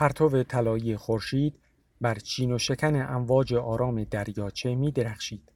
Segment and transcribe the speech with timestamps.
[0.00, 1.58] پرتو طلایی خورشید
[2.00, 5.52] بر چین و شکن امواج آرام دریاچه می درخشید.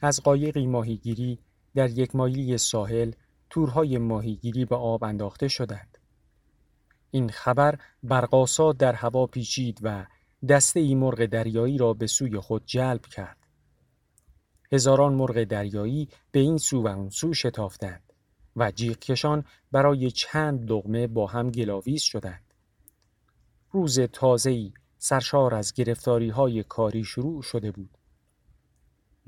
[0.00, 1.38] از قایقی ماهیگیری
[1.74, 3.12] در یک مایلی ساحل
[3.50, 5.98] تورهای ماهیگیری به آب انداخته شدند.
[7.10, 10.06] این خبر برقاسا در هوا پیچید و
[10.48, 13.36] دسته ای مرغ دریایی را به سوی خود جلب کرد.
[14.72, 18.12] هزاران مرغ دریایی به این سو و اون سو شتافتند
[18.56, 22.47] و جیغکشان برای چند لغمه با هم گلاویز شدند.
[23.72, 27.98] روز تازه‌ای سرشار از گرفتاری های کاری شروع شده بود.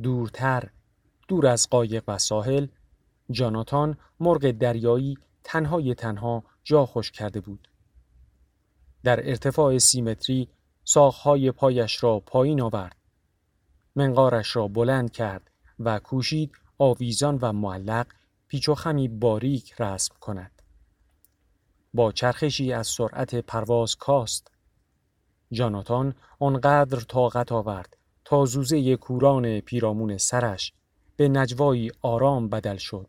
[0.02, 0.70] دورتر،
[1.28, 2.66] دور از قایق و ساحل،
[3.30, 7.68] جاناتان مرغ دریایی تنهای تنها جا خوش کرده بود.
[9.04, 10.48] در ارتفاع سیمتری
[10.84, 12.96] ساخهای پایش را پایین آورد.
[13.96, 18.06] منقارش را بلند کرد و کوشید آویزان و معلق
[18.48, 20.59] پیچ و خمی باریک رسم کند.
[21.94, 24.50] با چرخشی از سرعت پرواز کاست.
[25.52, 30.72] جاناتان آنقدر طاقت آورد تا زوزه کوران پیرامون سرش
[31.16, 33.08] به نجوایی آرام بدل شد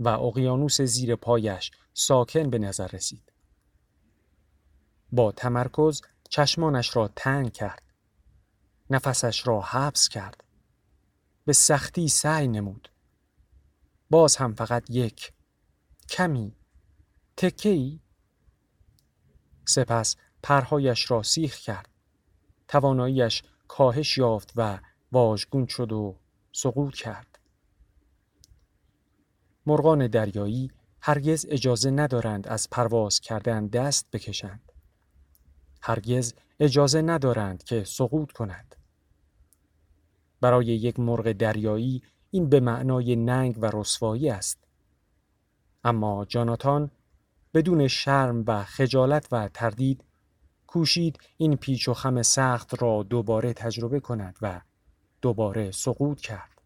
[0.00, 3.32] و اقیانوس زیر پایش ساکن به نظر رسید.
[5.12, 7.82] با تمرکز چشمانش را تنگ کرد.
[8.90, 10.44] نفسش را حبس کرد.
[11.44, 12.88] به سختی سعی نمود.
[14.10, 15.32] باز هم فقط یک.
[16.08, 16.56] کمی.
[17.36, 18.00] تکی.
[19.68, 21.88] سپس پرهایش را سیخ کرد.
[22.68, 24.78] تواناییش کاهش یافت و
[25.12, 26.16] واژگون شد و
[26.52, 27.38] سقوط کرد.
[29.66, 34.72] مرغان دریایی هرگز اجازه ندارند از پرواز کردن دست بکشند.
[35.82, 38.76] هرگز اجازه ندارند که سقوط کند.
[40.40, 44.58] برای یک مرغ دریایی این به معنای ننگ و رسوایی است.
[45.84, 46.90] اما جاناتان
[47.56, 50.04] بدون شرم و خجالت و تردید
[50.66, 54.60] کوشید این پیچ و خم سخت را دوباره تجربه کند و
[55.22, 56.62] دوباره سقوط کرد.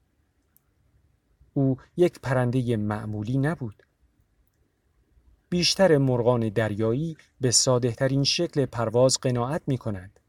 [1.54, 3.82] او یک پرنده معمولی نبود.
[5.48, 10.20] بیشتر مرغان دریایی به ساده ترین شکل پرواز قناعت می کنند.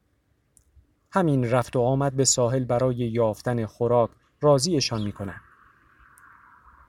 [1.12, 4.10] همین رفت و آمد به ساحل برای یافتن خوراک
[4.42, 5.42] راضیشان می کنند.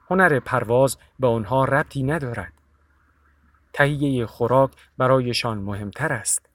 [0.09, 2.62] هنر پرواز به آنها ربطی ندارد.
[3.73, 6.49] تهیه خوراک برایشان مهمتر است.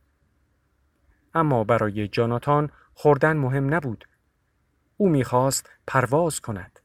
[1.35, 4.09] اما برای جاناتان خوردن مهم نبود.
[4.97, 6.81] او می‌خواست پرواز کند.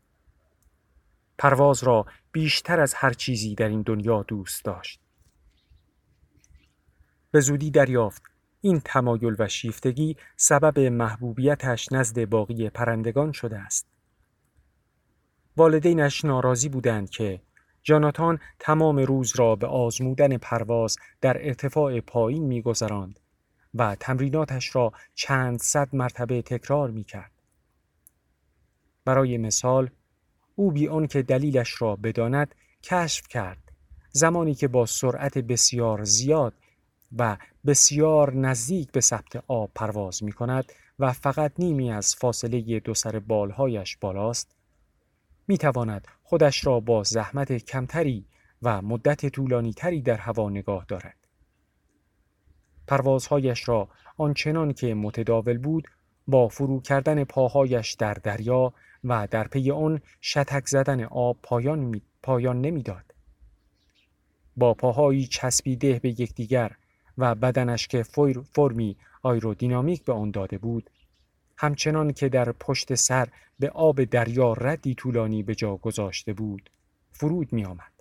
[1.37, 4.99] پرواز را بیشتر از هر چیزی در این دنیا دوست داشت.
[7.31, 8.23] به زودی دریافت
[8.61, 13.87] این تمایل و شیفتگی سبب محبوبیتش نزد باقی پرندگان شده است.
[15.57, 17.41] والدینش ناراضی بودند که
[17.83, 23.19] جاناتان تمام روز را به آزمودن پرواز در ارتفاع پایین میگذراند
[23.73, 27.31] و تمریناتش را چند صد مرتبه تکرار می کرد.
[29.05, 29.89] برای مثال
[30.55, 33.71] او بی که دلیلش را بداند کشف کرد
[34.11, 36.53] زمانی که با سرعت بسیار زیاد
[37.17, 42.93] و بسیار نزدیک به ثبت آب پرواز می کند و فقط نیمی از فاصله دو
[42.93, 44.55] سر بالهایش بالاست
[45.53, 48.25] می تواند خودش را با زحمت کمتری
[48.61, 51.27] و مدت طولانی تری در هوا نگاه دارد.
[52.87, 55.87] پروازهایش را آنچنان که متداول بود
[56.27, 62.01] با فرو کردن پاهایش در دریا و در پی آن شتک زدن آب پایان, می...
[62.23, 63.13] پایان نمی‌داد.
[64.57, 66.71] با پاهایی چسبیده به یکدیگر
[67.17, 68.03] و بدنش که
[68.53, 70.89] فرمی آیرودینامیک به آن داده بود
[71.57, 73.27] همچنان که در پشت سر
[73.59, 76.69] به آب دریا ردی طولانی به جا گذاشته بود
[77.11, 77.93] فرود می آمد.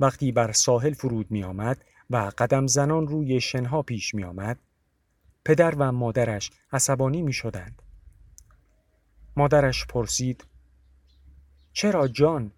[0.00, 4.58] وقتی بر ساحل فرود می آمد و قدم زنان روی شنها پیش می آمد
[5.44, 7.82] پدر و مادرش عصبانی می شدند.
[9.36, 10.44] مادرش پرسید
[11.72, 12.52] چرا جان؟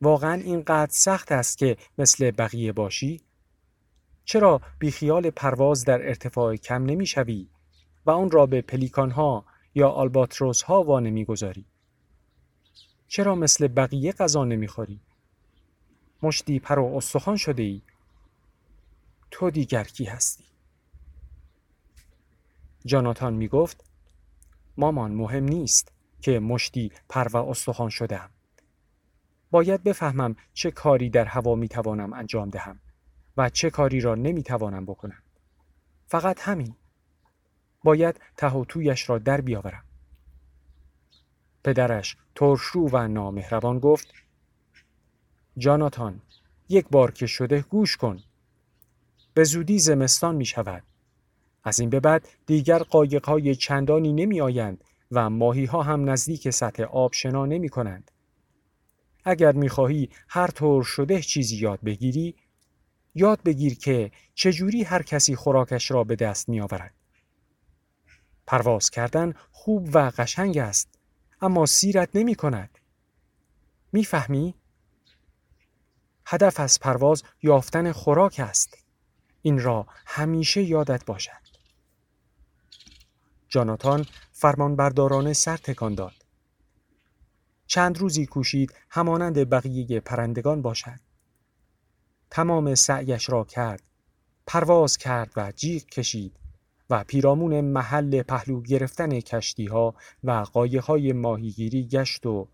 [0.00, 3.20] واقعا اینقدر سخت است که مثل بقیه باشی؟
[4.24, 7.48] چرا بیخیال پرواز در ارتفاع کم نمی شوی
[8.06, 11.64] و اون را به پلیکان ها یا آلباتروس ها وانه گذاری؟
[13.08, 15.00] چرا مثل بقیه غذا نمی‌خوری؟
[16.22, 17.82] مشتی پر و استخوان شده ای؟
[19.30, 20.44] تو دیگر کی هستی؟
[22.84, 23.84] جاناتان می گفت
[24.76, 28.30] مامان مهم نیست که مشتی پر و استخوان شدم.
[29.50, 32.80] باید بفهمم چه کاری در هوا می توانم انجام دهم
[33.36, 35.22] و چه کاری را نمی توانم بکنم.
[36.06, 36.74] فقط همین.
[37.84, 39.84] باید ته تویش را در بیاورم.
[41.64, 44.14] پدرش ترشرو و نامهربان گفت
[45.58, 46.20] جاناتان
[46.68, 48.18] یک بار که شده گوش کن
[49.34, 50.82] به زودی زمستان می شود.
[51.64, 56.50] از این به بعد دیگر قایق های چندانی نمی آیند و ماهی ها هم نزدیک
[56.50, 58.10] سطح آب شنا نمی کنند.
[59.24, 62.34] اگر می خواهی هر طور شده چیزی یاد بگیری
[63.14, 66.94] یاد بگیر که چجوری هر کسی خوراکش را به دست می آورد.
[68.46, 70.88] پرواز کردن خوب و قشنگ است
[71.40, 72.78] اما سیرت نمی کند.
[73.92, 74.54] می‌فهمی؟
[76.26, 78.78] هدف از پرواز یافتن خوراک است.
[79.42, 81.44] این را همیشه یادت باشد.
[83.48, 86.14] جاناتان فرمانبردارانه سر تکان داد.
[87.66, 91.00] چند روزی کوشید همانند بقیه پرندگان باشد.
[92.30, 93.82] تمام سعیش را کرد.
[94.46, 96.36] پرواز کرد و جیغ کشید
[96.90, 99.94] و پیرامون محل پهلو گرفتن کشتی ها
[100.24, 102.48] و قایق های ماهیگیری گشت و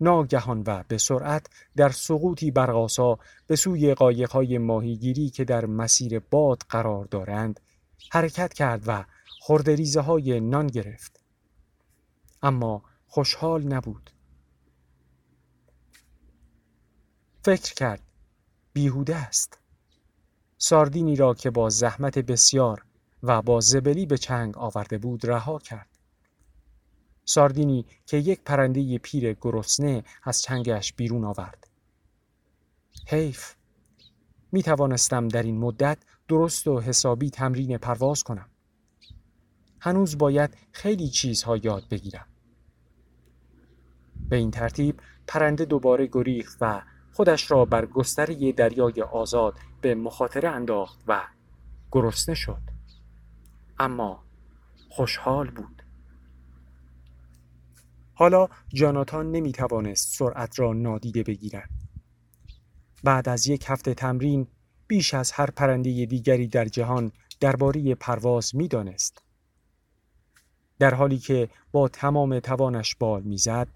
[0.00, 1.46] ناگهان و به سرعت
[1.76, 7.60] در سقوطی برقاسا به سوی قایق های ماهیگیری که در مسیر باد قرار دارند
[8.10, 9.04] حرکت کرد و
[9.40, 11.20] خردریزه های نان گرفت.
[12.42, 14.10] اما خوشحال نبود.
[17.42, 18.02] فکر کرد
[18.72, 19.58] بیهوده است.
[20.58, 22.84] ساردینی را که با زحمت بسیار
[23.26, 25.88] و با زبلی به چنگ آورده بود رها کرد.
[27.24, 31.68] ساردینی که یک پرنده پیر گرسنه از چنگش بیرون آورد.
[33.06, 33.54] حیف
[34.52, 35.98] می توانستم در این مدت
[36.28, 38.48] درست و حسابی تمرین پرواز کنم.
[39.80, 42.26] هنوز باید خیلی چیزها یاد بگیرم.
[44.28, 46.82] به این ترتیب پرنده دوباره گریخت و
[47.12, 51.22] خودش را بر گستره دریای آزاد به مخاطره انداخت و
[51.92, 52.73] گرسنه شد.
[53.78, 54.24] اما
[54.90, 55.82] خوشحال بود.
[58.14, 61.70] حالا جاناتان نمی توانست سرعت را نادیده بگیرد.
[63.04, 64.46] بعد از یک هفته تمرین
[64.86, 69.22] بیش از هر پرنده دیگری در جهان درباره پرواز می دانست.
[70.78, 73.68] در حالی که با تمام توانش بال می‌زد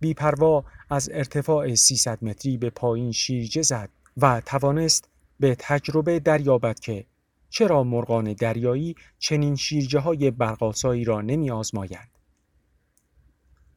[0.00, 5.08] بیپروا از ارتفاع 300 متری به پایین شیرجه زد و توانست
[5.40, 7.06] به تجربه دریابد که
[7.48, 12.10] چرا مرغان دریایی چنین شیرجه های برقاسایی را نمی آزمایند.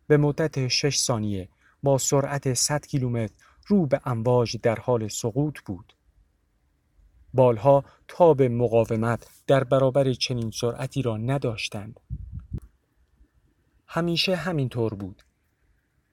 [0.07, 1.49] به مدت 6 ثانیه
[1.83, 3.33] با سرعت 100 کیلومتر
[3.67, 5.93] رو به امواج در حال سقوط بود.
[7.33, 11.99] بالها تاب مقاومت در برابر چنین سرعتی را نداشتند.
[13.87, 15.23] همیشه همینطور بود.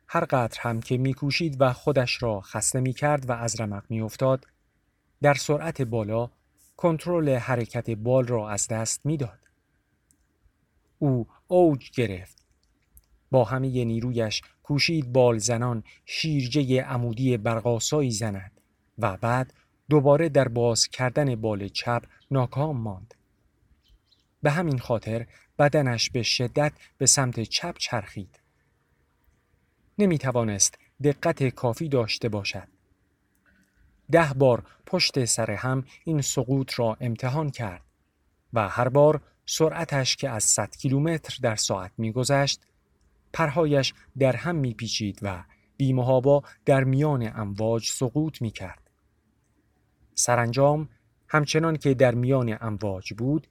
[0.09, 4.01] هر قدر هم که میکوشید و خودش را خسته می کرد و از رمق می
[4.01, 4.47] افتاد،
[5.23, 6.31] در سرعت بالا
[6.77, 9.39] کنترل حرکت بال را از دست می‌داد.
[10.99, 12.47] او اوج گرفت.
[13.31, 18.61] با همه نیرویش کوشید بال زنان شیرجه عمودی برقاسایی زند
[18.99, 19.53] و بعد
[19.89, 23.15] دوباره در باز کردن بال چپ ناکام ماند.
[24.43, 25.27] به همین خاطر
[25.59, 28.41] بدنش به شدت به سمت چپ چرخید.
[29.99, 32.69] نمی توانست دقت کافی داشته باشد.
[34.13, 37.83] ده بار پشت سر هم این سقوط را امتحان کرد
[38.53, 42.61] و هر بار سرعتش که از 100 کیلومتر در ساعت میگذشت
[43.33, 45.45] پرهایش در هم میپیچید و
[45.77, 48.91] بیمهابا در میان امواج سقوط می‌کرد.
[50.15, 50.89] سرانجام
[51.29, 53.47] همچنان که در میان امواج بود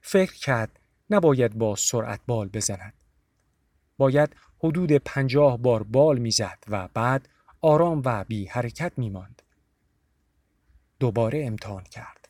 [0.00, 0.80] فکر کرد
[1.10, 2.92] نباید با سرعت بال بزند.
[3.96, 7.28] باید حدود پنجاه بار بال می‌زد و بعد
[7.60, 9.42] آرام و بی حرکت می ماند.
[11.00, 12.28] دوباره امتحان کرد.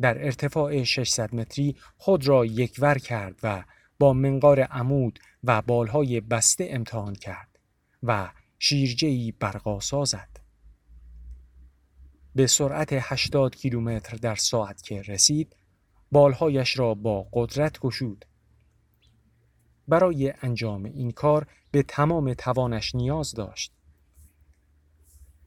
[0.00, 3.64] در ارتفاع 600 متری خود را یکور کرد و
[3.98, 7.58] با منقار عمود و بالهای بسته امتحان کرد
[8.02, 10.40] و شیرجهی برقاسا زد.
[12.34, 15.56] به سرعت 80 کیلومتر در ساعت که رسید
[16.12, 18.24] بالهایش را با قدرت گشود.
[19.88, 23.72] برای انجام این کار به تمام توانش نیاز داشت.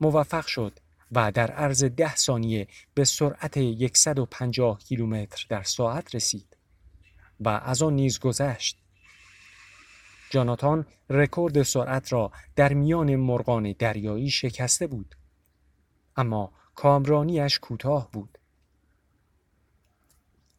[0.01, 0.79] موفق شد
[1.11, 3.57] و در عرض ده ثانیه به سرعت
[3.93, 6.57] 150 کیلومتر در ساعت رسید
[7.39, 8.77] و از آن نیز گذشت.
[10.29, 15.15] جاناتان رکورد سرعت را در میان مرغان دریایی شکسته بود.
[16.15, 18.37] اما کامرانیش کوتاه بود.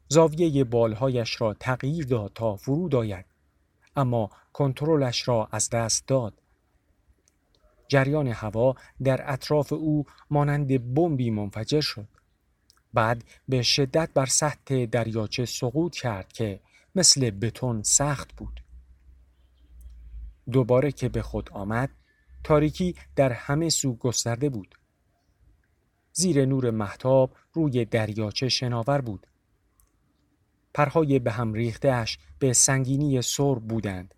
[0.09, 3.25] زاویه بالهایش را تغییر داد تا فرود آید
[3.97, 6.43] اما کنترلش را از دست داد
[7.89, 12.09] جریان هوا در اطراف او مانند بمبی منفجر شد.
[12.95, 16.61] بعد به شدت بر سطح دریاچه سقوط کرد که
[16.95, 18.61] مثل بتون سخت بود.
[20.53, 21.91] دوباره که به خود آمد
[22.45, 24.75] تاریکی در همه سو گسترده بود.
[26.13, 29.27] زیر نور محتاب روی دریاچه شناور بود.
[30.75, 34.15] پرهای به هم ریختهش به سنگینی سرب بودند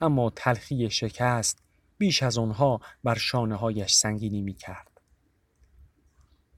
[0.00, 1.63] اما تلخی شکست
[2.04, 5.00] بیش از آنها بر شانه هایش سنگینی می کرد.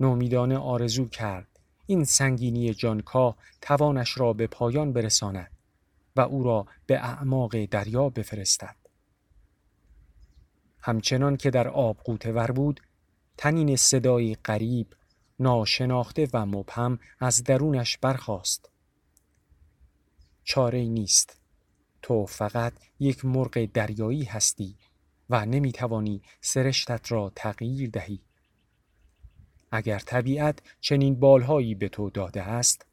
[0.00, 5.50] نومیدانه آرزو کرد این سنگینی جانکاه توانش را به پایان برساند
[6.16, 8.76] و او را به اعماق دریا بفرستد.
[10.80, 12.80] همچنان که در آب ور بود
[13.36, 14.86] تنین صدایی غریب
[15.40, 18.70] ناشناخته و مبهم از درونش برخاست
[20.44, 21.40] چاره نیست
[22.02, 24.76] تو فقط یک مرغ دریایی هستی
[25.30, 28.20] و نمی‌توانی سرشتت را تغییر دهی
[29.72, 32.86] اگر طبیعت چنین بالهایی به تو داده است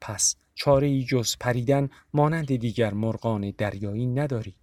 [0.00, 4.54] پس چاره ای جز پریدن مانند دیگر مرغان دریایی نداری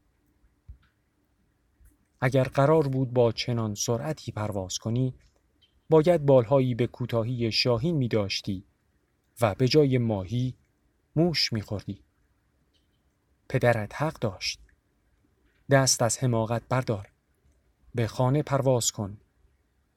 [2.22, 5.14] اگر قرار بود با چنان سرعتی پرواز کنی
[5.90, 8.66] باید بالهایی به کوتاهی شاهین می داشتی
[9.42, 10.56] و به جای ماهی
[11.16, 12.04] موش می خوردی.
[13.50, 14.65] پدرت حق داشت.
[15.70, 17.10] دست از حماقت بردار.
[17.96, 19.18] به خانه پرواز کن.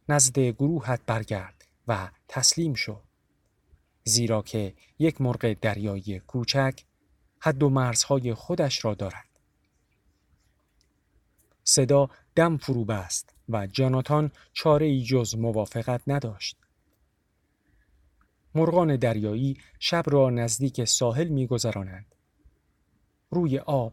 [0.09, 3.01] نزد گروهت برگرد و تسلیم شو.
[4.05, 6.81] زیرا که یک مرغ دریایی کوچک
[7.41, 9.29] حد و مرزهای خودش را دارد.
[11.65, 16.57] صدا دم فرو بست و جاناتان چاره ای جز موافقت نداشت.
[18.55, 22.15] مرغان دریایی شب را نزدیک ساحل میگذرانند.
[23.31, 23.93] روی آب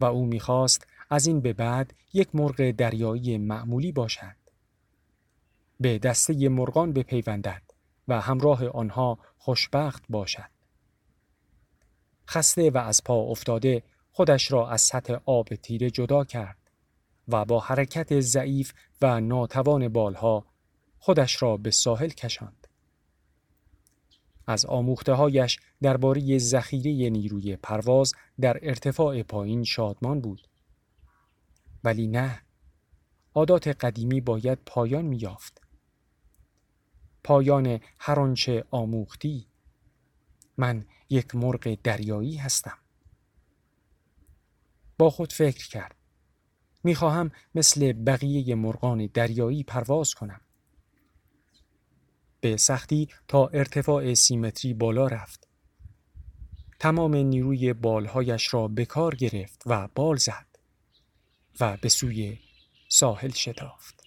[0.00, 4.36] و او می‌خواست از این به بعد یک مرغ دریایی معمولی باشد.
[5.80, 7.62] به دسته مرغان بپیوندد
[8.08, 10.50] و همراه آنها خوشبخت باشد.
[12.28, 13.82] خسته و از پا افتاده
[14.12, 16.56] خودش را از سطح آب تیره جدا کرد
[17.28, 20.44] و با حرکت ضعیف و ناتوان بالها
[20.98, 22.66] خودش را به ساحل کشاند.
[24.46, 30.48] از آموخته هایش درباره ذخیره نیروی پرواز در ارتفاع پایین شادمان بود.
[31.84, 32.42] ولی نه
[33.34, 35.60] عادات قدیمی باید پایان میافت.
[37.24, 39.46] پایان هر آنچه آموختی
[40.56, 42.78] من یک مرغ دریایی هستم.
[44.98, 45.96] با خود فکر کرد.
[46.84, 50.40] می‌خواهم مثل بقیه مرغان دریایی پرواز کنم.
[52.40, 55.48] به سختی تا ارتفاع سیمتری بالا رفت.
[56.78, 60.53] تمام نیروی بالهایش را به کار گرفت و بال زد
[61.60, 62.38] و به سوی
[62.88, 64.03] ساحل شتافت.